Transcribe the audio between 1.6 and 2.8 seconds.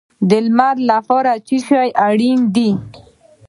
شی اړین دی؟